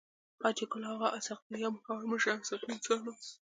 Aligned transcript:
حاجي 0.43 0.65
ګل 0.71 0.83
اغا 0.91 1.07
اسحق 1.17 1.41
زی 1.51 1.57
يو 1.63 1.71
مخور 1.75 1.99
مشر 2.11 2.29
او 2.33 2.43
سخي 2.49 2.65
انسان 2.73 2.99
وو. 3.05 3.13